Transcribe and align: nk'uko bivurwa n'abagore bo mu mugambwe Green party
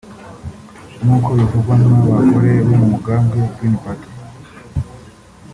nk'uko 1.03 1.29
bivurwa 1.37 1.73
n'abagore 1.77 2.49
bo 2.67 2.73
mu 2.81 2.85
mugambwe 2.93 3.39
Green 3.55 3.75
party 3.83 4.09